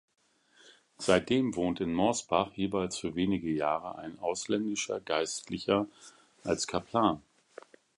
Seitdem 0.97 1.55
wohnt 1.55 1.79
in 1.79 1.93
Morsbach 1.93 2.53
jeweils 2.53 2.97
für 2.97 3.13
wenige 3.13 3.51
Jahre 3.51 3.99
ein 3.99 4.17
ausländischer 4.17 4.99
Geistlicher 4.99 5.85
als 6.43 6.65
Kaplan. 6.65 7.21